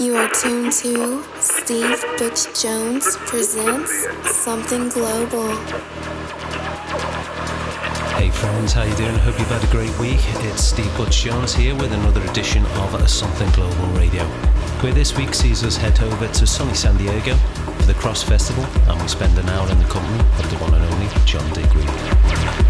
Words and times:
You 0.00 0.16
are 0.16 0.30
tuned 0.30 0.72
to 0.80 1.22
Steve 1.40 2.02
Butch 2.16 2.58
Jones 2.58 3.18
presents 3.18 3.92
Something 4.34 4.88
Global. 4.88 5.54
Hey 8.16 8.30
friends, 8.30 8.72
how 8.72 8.84
you 8.84 8.96
doing? 8.96 9.14
Hope 9.16 9.38
you've 9.38 9.48
had 9.48 9.62
a 9.62 9.70
great 9.70 9.94
week. 9.98 10.20
It's 10.46 10.64
Steve 10.64 10.90
Butch 10.96 11.24
Jones 11.24 11.52
here 11.52 11.74
with 11.74 11.92
another 11.92 12.22
edition 12.30 12.64
of 12.64 13.10
Something 13.10 13.50
Global 13.50 13.88
Radio. 13.88 14.24
Where 14.80 14.94
this 14.94 15.14
week 15.18 15.34
sees 15.34 15.62
us 15.64 15.76
head 15.76 16.00
over 16.00 16.28
to 16.28 16.46
sunny 16.46 16.72
San 16.72 16.96
Diego 16.96 17.34
for 17.34 17.82
the 17.82 17.92
CRSSD 17.92 18.24
Festival 18.26 18.64
and 18.90 19.02
we 19.02 19.06
spend 19.06 19.36
an 19.38 19.50
hour 19.50 19.70
in 19.70 19.78
the 19.78 19.84
company 19.84 20.18
of 20.20 20.50
the 20.50 20.56
one 20.64 20.72
and 20.72 20.82
only 20.82 21.08
John 21.26 21.46
Digweed. 21.52 22.69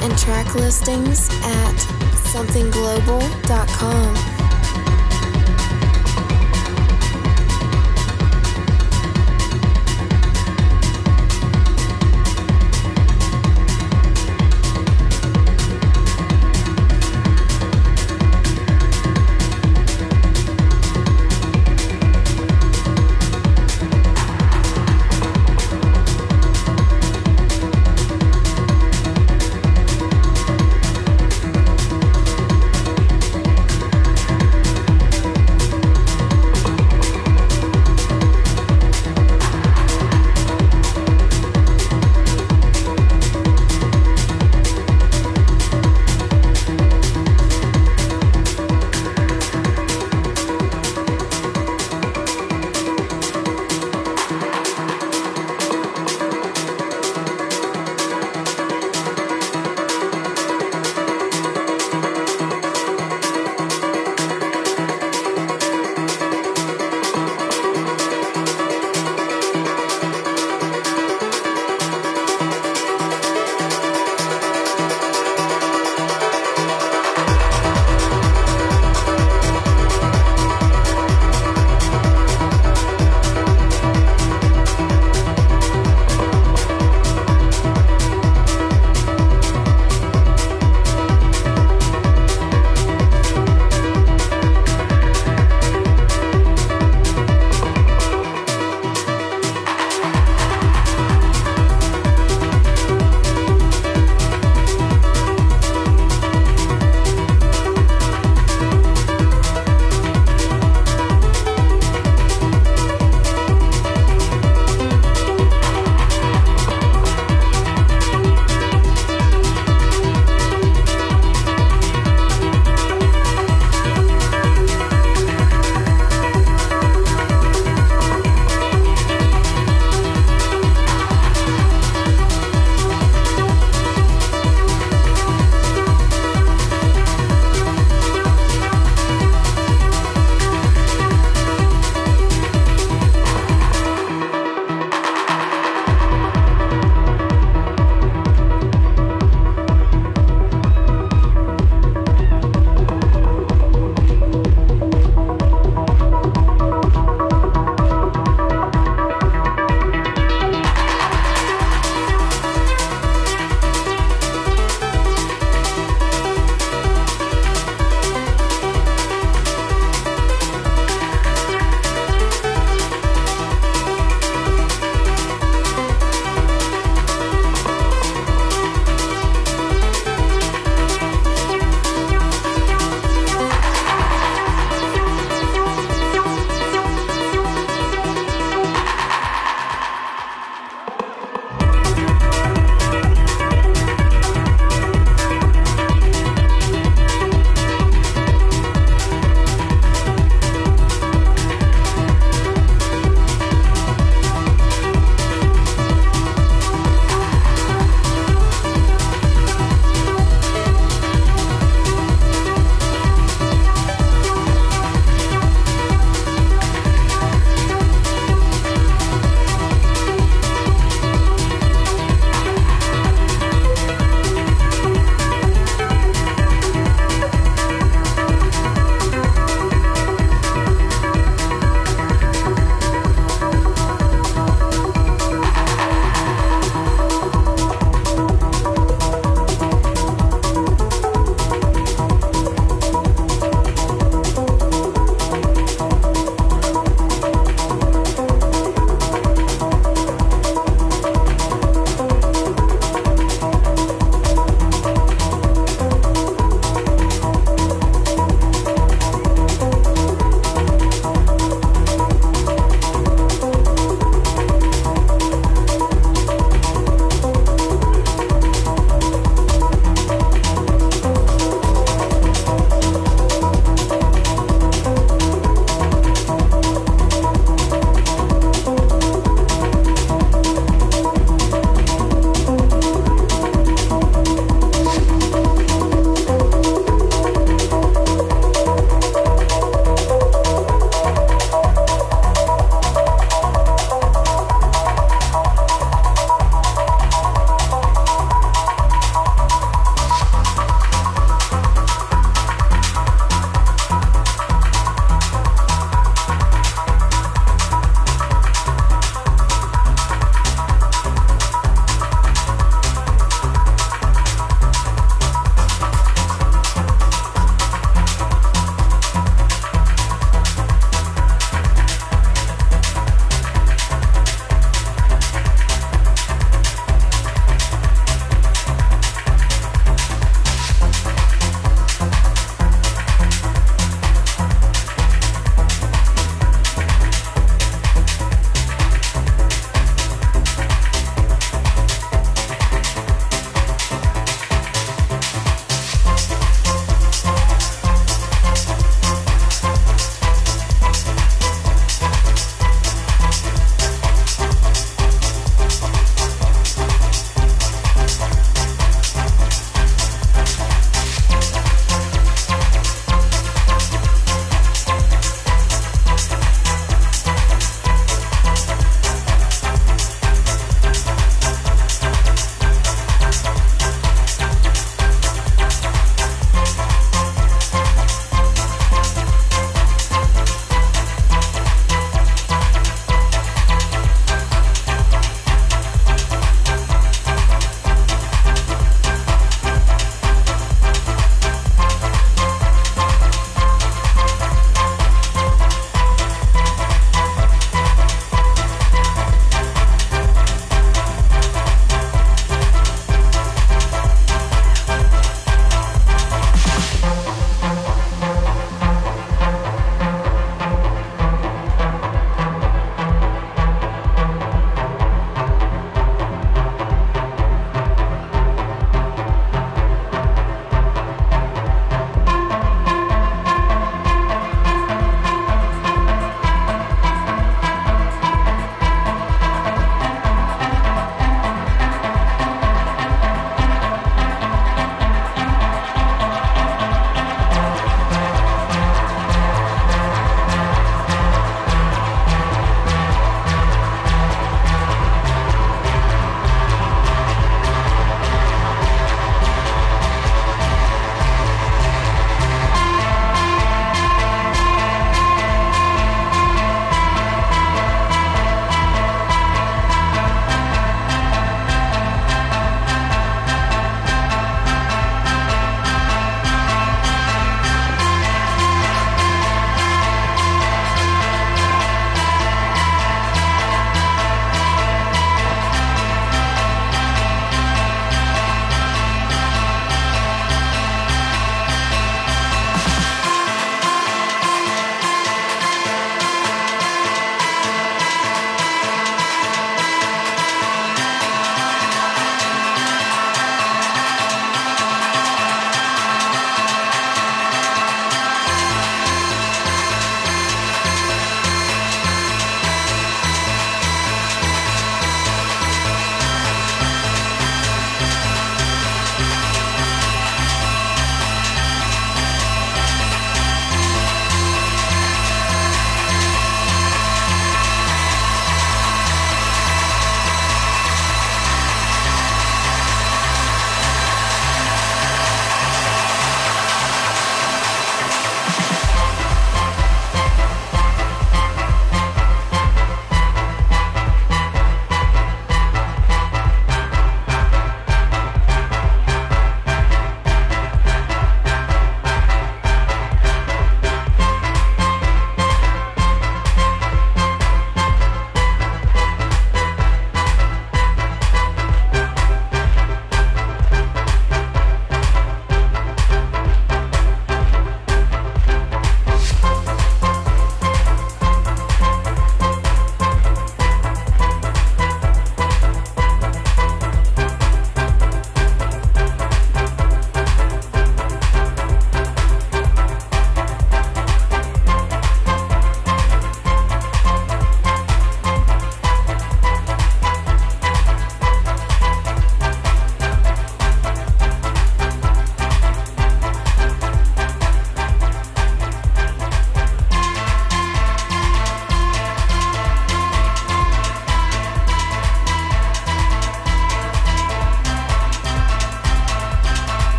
And 0.00 0.16
track 0.18 0.54
listings 0.54 1.28
at 1.42 1.76
somethingglobal.com. 2.32 4.33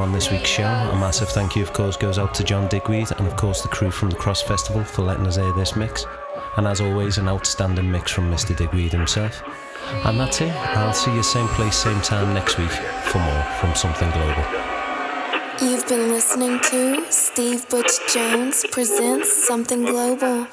time 0.00 0.08
on 0.08 0.12
this 0.14 0.30
week's 0.30 0.48
show. 0.48 0.64
A 0.64 0.96
massive 0.96 1.28
thank 1.28 1.56
you, 1.56 1.62
of 1.62 1.72
course, 1.72 1.96
goes 1.96 2.18
out 2.18 2.34
to 2.34 2.44
John 2.44 2.68
Digweed 2.68 3.10
and, 3.18 3.26
of 3.26 3.36
course, 3.36 3.62
the 3.62 3.68
crew 3.68 3.90
from 3.90 4.10
the 4.10 4.16
CRSSD 4.16 4.46
Festival 4.46 4.84
for 4.84 5.02
letting 5.02 5.26
us 5.26 5.36
air 5.36 5.52
this 5.52 5.76
mix. 5.76 6.06
And 6.56 6.66
as 6.66 6.80
always, 6.80 7.18
an 7.18 7.28
outstanding 7.28 7.90
mix 7.90 8.10
from 8.10 8.30
Mr. 8.30 8.56
Digweed 8.56 8.92
himself. 8.92 9.42
And 10.04 10.18
that's 10.18 10.40
it. 10.40 10.52
I'll 10.76 10.92
see 10.92 11.14
you 11.14 11.22
same 11.22 11.48
place, 11.48 11.76
same 11.76 12.00
time 12.00 12.32
next 12.34 12.58
week 12.58 12.70
for 12.70 13.18
more 13.18 13.42
from 13.60 13.74
Something 13.74 14.10
Global. 14.10 14.44
You've 15.60 15.86
been 15.86 16.08
listening 16.08 16.60
to 16.70 17.04
Steve 17.10 17.68
Butch 17.68 17.92
Jones 18.12 18.64
presents 18.70 19.46
Something 19.46 19.84
Global. 19.84 20.46